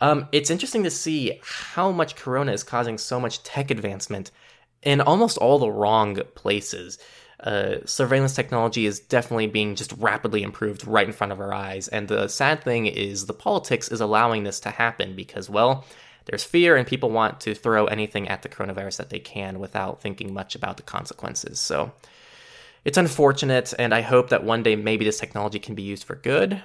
Um, 0.00 0.28
it's 0.32 0.50
interesting 0.50 0.82
to 0.82 0.90
see 0.90 1.40
how 1.42 1.92
much 1.92 2.16
Corona 2.16 2.52
is 2.52 2.64
causing 2.64 2.98
so 2.98 3.20
much 3.20 3.42
tech 3.44 3.70
advancement 3.70 4.32
in 4.82 5.00
almost 5.00 5.38
all 5.38 5.58
the 5.58 5.70
wrong 5.70 6.20
places. 6.34 6.98
Uh, 7.40 7.84
surveillance 7.84 8.34
technology 8.34 8.86
is 8.86 9.00
definitely 9.00 9.48
being 9.48 9.74
just 9.74 9.92
rapidly 9.94 10.42
improved 10.42 10.86
right 10.86 11.06
in 11.06 11.12
front 11.12 11.32
of 11.32 11.40
our 11.40 11.52
eyes. 11.52 11.88
And 11.88 12.06
the 12.06 12.28
sad 12.28 12.62
thing 12.62 12.86
is, 12.86 13.26
the 13.26 13.34
politics 13.34 13.88
is 13.88 14.00
allowing 14.00 14.44
this 14.44 14.60
to 14.60 14.70
happen 14.70 15.16
because, 15.16 15.50
well, 15.50 15.84
there's 16.26 16.44
fear 16.44 16.76
and 16.76 16.86
people 16.86 17.10
want 17.10 17.40
to 17.40 17.54
throw 17.54 17.86
anything 17.86 18.28
at 18.28 18.42
the 18.42 18.48
coronavirus 18.48 18.98
that 18.98 19.10
they 19.10 19.18
can 19.18 19.58
without 19.58 20.00
thinking 20.00 20.32
much 20.32 20.54
about 20.54 20.76
the 20.76 20.84
consequences. 20.84 21.58
So 21.58 21.92
it's 22.84 22.98
unfortunate, 22.98 23.74
and 23.78 23.92
I 23.92 24.02
hope 24.02 24.30
that 24.30 24.44
one 24.44 24.62
day 24.62 24.76
maybe 24.76 25.04
this 25.04 25.18
technology 25.18 25.58
can 25.58 25.74
be 25.74 25.82
used 25.82 26.04
for 26.04 26.14
good. 26.14 26.62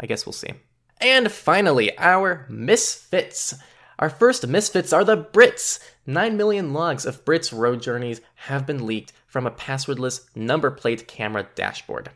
I 0.00 0.06
guess 0.06 0.26
we'll 0.26 0.32
see. 0.32 0.54
And 1.00 1.30
finally, 1.30 1.96
our 1.98 2.46
misfits. 2.48 3.54
Our 3.98 4.10
first 4.10 4.46
misfits 4.46 4.92
are 4.92 5.04
the 5.04 5.16
Brits. 5.16 5.80
9 6.06 6.36
million 6.36 6.74
logs 6.74 7.06
of 7.06 7.24
Brits' 7.24 7.56
road 7.56 7.80
journeys 7.80 8.20
have 8.34 8.66
been 8.66 8.86
leaked 8.86 9.12
from 9.26 9.46
a 9.46 9.50
passwordless 9.50 10.26
number 10.36 10.70
plate 10.70 11.08
camera 11.08 11.48
dashboard. 11.54 12.10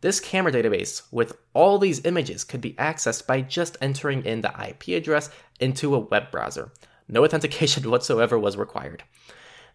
This 0.00 0.18
camera 0.18 0.50
database 0.50 1.02
with 1.12 1.38
all 1.54 1.78
these 1.78 2.04
images 2.04 2.42
could 2.42 2.60
be 2.60 2.72
accessed 2.72 3.24
by 3.24 3.40
just 3.40 3.76
entering 3.80 4.24
in 4.24 4.40
the 4.40 4.52
IP 4.68 4.88
address 4.88 5.30
into 5.60 5.94
a 5.94 6.00
web 6.00 6.32
browser. 6.32 6.72
No 7.08 7.24
authentication 7.24 7.88
whatsoever 7.88 8.36
was 8.36 8.56
required. 8.56 9.04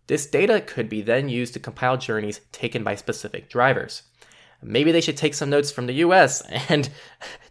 This 0.08 0.26
data 0.26 0.60
could 0.60 0.90
be 0.90 1.02
then 1.02 1.30
used 1.30 1.54
to 1.54 1.60
compile 1.62 1.98
journeys 1.98 2.42
taken 2.52 2.84
by 2.84 2.96
specific 2.96 3.50
drivers. 3.50 4.04
Maybe 4.62 4.92
they 4.92 5.02
should 5.02 5.18
take 5.18 5.34
some 5.34 5.50
notes 5.50 5.72
from 5.72 5.88
the 5.88 5.94
US 5.94 6.42
and 6.70 6.90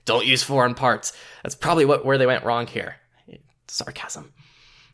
don't 0.04 0.26
use 0.26 0.42
foreign 0.42 0.74
parts. 0.74 1.14
That's 1.42 1.54
probably 1.54 1.86
what 1.86 2.04
where 2.04 2.18
they 2.18 2.26
went 2.26 2.44
wrong 2.44 2.66
here. 2.66 2.96
Sarcasm. 3.68 4.32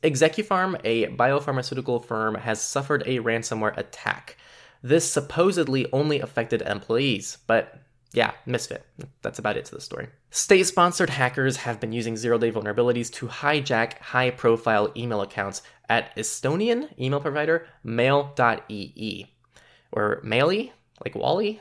Execupharm, 0.03 0.81
a 0.85 1.07
biopharmaceutical 1.09 2.05
firm, 2.05 2.35
has 2.35 2.61
suffered 2.61 3.03
a 3.07 3.19
ransomware 3.19 3.77
attack. 3.77 4.37
This 4.83 5.11
supposedly 5.11 5.87
only 5.93 6.21
affected 6.21 6.63
employees, 6.63 7.39
but 7.47 7.83
yeah, 8.13 8.33
misfit. 8.45 8.85
That's 9.23 9.39
about 9.39 9.57
it 9.57 9.65
to 9.67 9.75
the 9.75 9.81
story. 9.81 10.09
State 10.31 10.65
sponsored 10.65 11.11
hackers 11.11 11.57
have 11.59 11.81
been 11.81 11.93
using 11.93 12.17
zero 12.17 12.37
day 12.37 12.51
vulnerabilities 12.51 13.11
to 13.13 13.27
hijack 13.27 13.99
high 13.99 14.31
profile 14.31 14.93
email 14.97 15.23
accounts 15.23 15.63
at 15.89 16.15
Estonian 16.17 16.89
email 16.99 17.21
provider 17.21 17.67
mail.ee. 17.85 19.27
Or 19.93 20.21
Maily? 20.25 20.73
Like 21.05 21.15
Wally? 21.15 21.61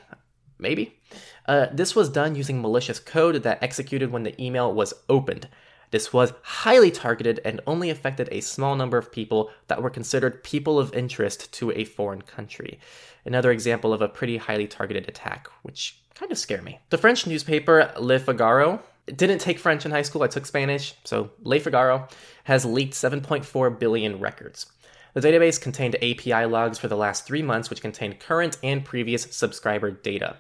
Maybe? 0.58 1.00
Uh, 1.48 1.68
this 1.74 1.96
was 1.96 2.10
done 2.10 2.36
using 2.36 2.62
malicious 2.62 3.00
code 3.00 3.44
that 3.44 3.64
executed 3.64 4.12
when 4.12 4.24
the 4.24 4.40
email 4.42 4.74
was 4.74 4.94
opened. 5.10 5.48
This 5.92 6.12
was 6.12 6.34
highly 6.42 6.90
targeted 6.90 7.40
and 7.46 7.62
only 7.68 7.90
affected 7.90 8.30
a 8.32 8.42
small 8.42 8.76
number 8.76 8.98
of 8.98 9.12
people 9.12 9.52
that 9.68 9.84
were 9.84 9.90
considered 9.90 10.44
people 10.44 10.80
of 10.80 10.94
interest 10.94 11.52
to 11.54 11.72
a 11.72 11.84
foreign 11.84 12.22
country. 12.22 12.80
Another 13.26 13.52
example 13.52 13.94
of 13.94 14.02
a 14.02 14.08
pretty 14.08 14.38
highly 14.38 14.68
targeted 14.68 15.08
attack, 15.08 15.48
which 15.62 16.02
kind 16.16 16.32
of 16.32 16.38
scare 16.38 16.62
me. 16.62 16.80
The 16.90 16.98
French 16.98 17.28
newspaper 17.28 17.92
Le 18.00 18.20
Figaro 18.20 18.82
didn't 19.08 19.40
take 19.40 19.60
French 19.60 19.86
in 19.86 19.92
high 19.92 20.02
school, 20.04 20.24
I 20.24 20.28
took 20.28 20.46
Spanish, 20.46 20.96
so 21.04 21.32
Le 21.44 21.60
Figaro 21.60 22.08
has 22.46 22.66
leaked 22.66 22.94
7.4 22.94 23.80
billion 23.80 24.20
records. 24.20 24.68
The 25.14 25.22
database 25.22 25.60
contained 25.60 25.96
API 25.96 26.46
logs 26.46 26.80
for 26.80 26.88
the 26.88 26.96
last 26.96 27.26
three 27.26 27.42
months, 27.42 27.70
which 27.70 27.82
contained 27.82 28.22
current 28.22 28.58
and 28.64 28.86
previous 28.86 29.24
subscriber 29.24 29.92
data. 29.92 30.38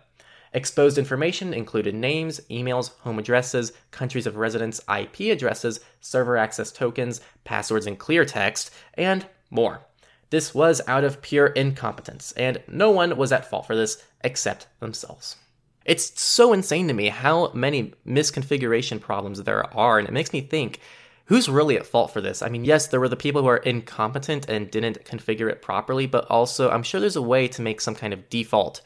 Exposed 0.53 0.97
information 0.97 1.53
included 1.53 1.95
names, 1.95 2.41
emails, 2.49 2.91
home 2.99 3.19
addresses, 3.19 3.71
countries 3.91 4.27
of 4.27 4.35
residence, 4.35 4.81
IP 4.93 5.31
addresses, 5.31 5.79
server 6.01 6.35
access 6.35 6.71
tokens, 6.71 7.21
passwords 7.45 7.87
in 7.87 7.95
clear 7.95 8.25
text, 8.25 8.69
and 8.95 9.25
more. 9.49 9.81
This 10.29 10.53
was 10.53 10.81
out 10.87 11.03
of 11.03 11.21
pure 11.21 11.47
incompetence, 11.47 12.33
and 12.33 12.61
no 12.67 12.91
one 12.91 13.15
was 13.15 13.31
at 13.31 13.49
fault 13.49 13.65
for 13.65 13.75
this 13.75 14.03
except 14.23 14.67
themselves. 14.79 15.37
It's 15.85 16.21
so 16.21 16.53
insane 16.53 16.87
to 16.89 16.93
me 16.93 17.07
how 17.07 17.51
many 17.53 17.93
misconfiguration 18.05 18.99
problems 18.99 19.41
there 19.43 19.73
are, 19.75 19.99
and 19.99 20.07
it 20.07 20.13
makes 20.13 20.33
me 20.33 20.41
think 20.41 20.79
who's 21.25 21.47
really 21.47 21.77
at 21.77 21.85
fault 21.85 22.11
for 22.11 22.19
this? 22.19 22.41
I 22.41 22.49
mean, 22.49 22.65
yes, 22.65 22.87
there 22.87 22.99
were 22.99 23.07
the 23.07 23.15
people 23.15 23.41
who 23.41 23.47
are 23.47 23.57
incompetent 23.57 24.49
and 24.49 24.69
didn't 24.69 25.05
configure 25.05 25.49
it 25.49 25.61
properly, 25.61 26.05
but 26.05 26.25
also 26.29 26.69
I'm 26.69 26.83
sure 26.83 26.99
there's 26.99 27.15
a 27.15 27.21
way 27.21 27.47
to 27.47 27.61
make 27.61 27.79
some 27.79 27.95
kind 27.95 28.13
of 28.13 28.29
default 28.29 28.81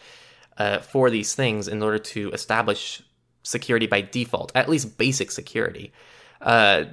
uh, 0.57 0.79
for 0.79 1.09
these 1.09 1.35
things 1.35 1.67
in 1.67 1.81
order 1.81 1.99
to 1.99 2.31
establish 2.31 3.01
security 3.43 3.87
by 3.87 4.01
default, 4.01 4.51
at 4.55 4.69
least 4.69 4.97
basic 4.97 5.31
security. 5.31 5.91
Uh, 6.41 6.85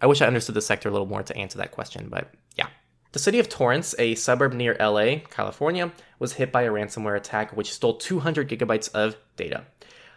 I 0.00 0.06
wish 0.06 0.20
I 0.20 0.26
understood 0.26 0.54
the 0.54 0.62
sector 0.62 0.88
a 0.88 0.92
little 0.92 1.06
more 1.06 1.22
to 1.22 1.36
answer 1.36 1.58
that 1.58 1.70
question, 1.70 2.08
but 2.10 2.32
yeah. 2.56 2.66
The 3.12 3.18
city 3.18 3.38
of 3.38 3.48
Torrance, 3.48 3.94
a 3.98 4.14
suburb 4.14 4.52
near 4.52 4.76
LA, 4.80 5.16
California, 5.30 5.92
was 6.18 6.32
hit 6.34 6.50
by 6.50 6.62
a 6.62 6.70
ransomware 6.70 7.16
attack 7.16 7.56
which 7.56 7.72
stole 7.72 7.96
200 7.96 8.48
gigabytes 8.48 8.90
of 8.92 9.16
data. 9.36 9.64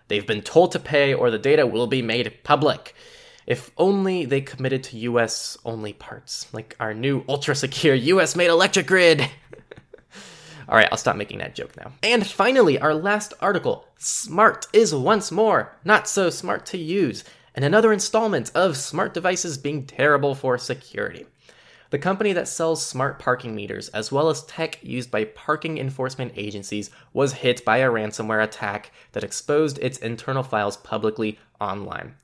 They've 0.07 0.25
been 0.25 0.41
told 0.41 0.71
to 0.71 0.79
pay 0.79 1.13
or 1.13 1.29
the 1.29 1.39
data 1.39 1.67
will 1.67 1.87
be 1.87 2.01
made 2.01 2.43
public. 2.43 2.95
If 3.45 3.69
only 3.77 4.25
they 4.25 4.41
committed 4.41 4.83
to 4.85 4.97
US 4.97 5.57
only 5.65 5.93
parts, 5.93 6.51
like 6.53 6.75
our 6.79 6.93
new 6.93 7.23
ultra 7.27 7.53
secure 7.53 7.95
US 7.95 8.35
made 8.35 8.47
electric 8.49 8.87
grid. 8.87 9.29
All 10.67 10.75
right, 10.75 10.87
I'll 10.91 10.97
stop 10.97 11.15
making 11.15 11.39
that 11.39 11.55
joke 11.55 11.77
now. 11.77 11.91
And 12.01 12.25
finally, 12.25 12.79
our 12.79 12.93
last 12.93 13.33
article 13.39 13.87
Smart 13.97 14.67
is 14.73 14.93
once 14.93 15.31
more 15.31 15.75
not 15.83 16.07
so 16.07 16.29
smart 16.29 16.65
to 16.67 16.77
use, 16.77 17.23
and 17.53 17.63
another 17.63 17.93
installment 17.93 18.51
of 18.55 18.75
smart 18.75 19.13
devices 19.13 19.57
being 19.57 19.85
terrible 19.85 20.35
for 20.35 20.57
security. 20.57 21.25
The 21.91 21.99
company 21.99 22.33
that 22.33 22.47
sells 22.47 22.85
smart 22.85 23.19
parking 23.19 23.55
meters, 23.55 23.89
as 23.89 24.11
well 24.11 24.29
as 24.29 24.43
tech 24.43 24.83
used 24.83 25.11
by 25.11 25.25
parking 25.25 25.77
enforcement 25.77 26.33
agencies, 26.35 26.89
was 27.13 27.33
hit 27.33 27.63
by 27.63 27.77
a 27.77 27.89
ransomware 27.89 28.43
attack 28.43 28.91
that 29.11 29.23
exposed 29.23 29.77
its 29.79 29.99
internal 29.99 30.43
files 30.43 30.77
publicly 30.77 31.39
online. 31.61 32.15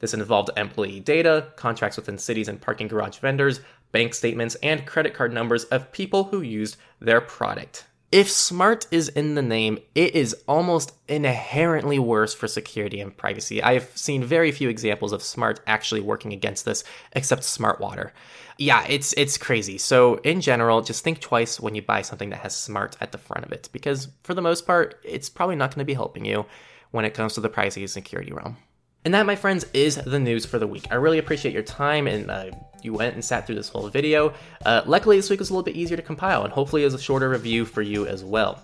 This 0.00 0.14
involved 0.14 0.50
employee 0.56 1.00
data, 1.00 1.48
contracts 1.56 1.96
within 1.96 2.18
cities 2.18 2.48
and 2.48 2.60
parking 2.60 2.88
garage 2.88 3.18
vendors, 3.18 3.60
bank 3.92 4.14
statements, 4.14 4.56
and 4.56 4.86
credit 4.86 5.14
card 5.14 5.32
numbers 5.32 5.64
of 5.64 5.92
people 5.92 6.24
who 6.24 6.40
used 6.40 6.76
their 7.00 7.20
product. 7.20 7.84
If 8.12 8.28
smart 8.28 8.88
is 8.90 9.08
in 9.08 9.36
the 9.36 9.42
name, 9.42 9.78
it 9.94 10.16
is 10.16 10.34
almost 10.48 10.92
inherently 11.06 12.00
worse 12.00 12.34
for 12.34 12.48
security 12.48 13.00
and 13.00 13.16
privacy. 13.16 13.62
I've 13.62 13.96
seen 13.96 14.24
very 14.24 14.50
few 14.50 14.68
examples 14.68 15.12
of 15.12 15.22
smart 15.22 15.60
actually 15.68 16.00
working 16.00 16.32
against 16.32 16.64
this, 16.64 16.82
except 17.12 17.44
smart 17.44 17.78
water. 17.80 18.12
Yeah, 18.58 18.84
it's 18.88 19.12
it's 19.12 19.38
crazy. 19.38 19.78
So 19.78 20.16
in 20.16 20.40
general, 20.40 20.82
just 20.82 21.04
think 21.04 21.20
twice 21.20 21.60
when 21.60 21.76
you 21.76 21.82
buy 21.82 22.02
something 22.02 22.30
that 22.30 22.40
has 22.40 22.56
smart 22.56 22.96
at 23.00 23.12
the 23.12 23.18
front 23.18 23.46
of 23.46 23.52
it, 23.52 23.68
because 23.72 24.08
for 24.24 24.34
the 24.34 24.42
most 24.42 24.66
part, 24.66 24.98
it's 25.04 25.28
probably 25.28 25.56
not 25.56 25.70
going 25.70 25.78
to 25.78 25.84
be 25.84 25.94
helping 25.94 26.24
you 26.24 26.46
when 26.90 27.04
it 27.04 27.14
comes 27.14 27.34
to 27.34 27.40
the 27.40 27.48
privacy 27.48 27.82
and 27.82 27.90
security 27.90 28.32
realm. 28.32 28.56
And 29.04 29.14
that, 29.14 29.24
my 29.24 29.36
friends, 29.36 29.64
is 29.72 29.96
the 29.96 30.18
news 30.18 30.44
for 30.44 30.58
the 30.58 30.66
week. 30.66 30.86
I 30.90 30.96
really 30.96 31.18
appreciate 31.18 31.54
your 31.54 31.62
time 31.62 32.06
and 32.06 32.30
uh, 32.30 32.50
you 32.82 32.92
went 32.92 33.14
and 33.14 33.24
sat 33.24 33.46
through 33.46 33.54
this 33.56 33.68
whole 33.68 33.88
video. 33.88 34.34
Uh, 34.64 34.82
luckily, 34.84 35.16
this 35.16 35.30
week 35.30 35.38
was 35.38 35.48
a 35.48 35.54
little 35.54 35.64
bit 35.64 35.76
easier 35.76 35.96
to 35.96 36.02
compile 36.02 36.44
and 36.44 36.52
hopefully 36.52 36.84
was 36.84 36.94
a 36.94 36.98
shorter 36.98 37.30
review 37.30 37.64
for 37.64 37.80
you 37.80 38.06
as 38.06 38.22
well. 38.24 38.60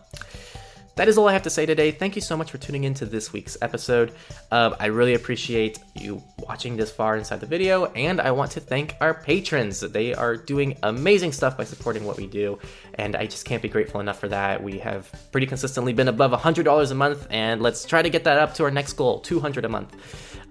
That 0.97 1.09
is 1.09 1.19
all 1.19 1.29
I 1.29 1.35
have 1.35 1.43
to 1.43 1.51
say 1.51 1.67
today. 1.67 1.91
Thank 1.91 2.17
you 2.17 2.23
so 2.23 2.39
much 2.39 2.51
for 2.51 2.57
tuning 2.57 2.85
into 2.85 3.05
this 3.05 3.31
week's 3.31 3.59
episode. 3.61 4.13
Um, 4.51 4.75
I 4.81 4.87
really 4.87 5.13
appreciate 5.13 5.79
you 5.95 6.23
watching 6.39 6.75
this 6.75 6.91
far 6.91 7.19
inside 7.19 7.41
the 7.41 7.47
video, 7.47 7.85
and 7.93 8.19
I 8.19 8.31
want 8.31 8.53
to 8.53 8.61
thank 8.61 8.97
our 9.03 9.13
patrons. 9.13 9.81
They 9.81 10.15
are 10.15 10.39
doing 10.39 10.79
amazing 10.83 11.33
stuff 11.33 11.59
by 11.59 11.65
supporting 11.65 12.05
what 12.05 12.17
we 12.17 12.27
do, 12.27 12.59
and 12.95 13.15
I 13.15 13.27
just 13.27 13.45
can't 13.45 13.61
be 13.61 13.69
grateful 13.69 14.01
enough 14.01 14.19
for 14.19 14.29
that. 14.29 14.63
We 14.63 14.79
have 14.79 15.13
pretty 15.33 15.47
consistently 15.47 15.93
been 15.93 16.09
above 16.09 16.31
$100 16.31 16.91
a 16.91 16.95
month, 16.95 17.27
and 17.29 17.61
let's 17.61 17.85
try 17.85 18.01
to 18.01 18.09
get 18.09 18.25
that 18.25 18.39
up 18.39 18.55
to 18.55 18.65
our 18.65 18.71
next 18.71 18.95
goal 18.95 19.21
200 19.21 19.67
a 19.67 19.69
month. 19.69 19.95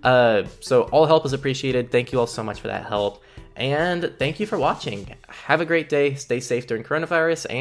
Uh, 0.03 0.43
so, 0.59 0.83
all 0.83 1.07
help 1.07 1.25
is 1.25 1.33
appreciated. 1.33 1.91
Thank 1.91 2.11
you 2.11 2.19
all 2.19 2.27
so 2.27 2.43
much 2.43 2.59
for 2.59 2.67
that 2.67 2.85
help. 2.85 3.23
And 3.55 4.13
thank 4.19 4.39
you 4.39 4.45
for 4.45 4.57
watching. 4.57 5.15
Have 5.29 5.61
a 5.61 5.65
great 5.65 5.87
day. 5.87 6.15
Stay 6.15 6.39
safe 6.41 6.67
during 6.67 6.83
coronavirus. 6.83 7.45
And 7.49 7.53